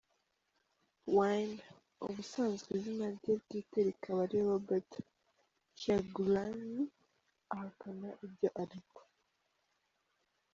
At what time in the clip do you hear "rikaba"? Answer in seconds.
3.87-4.19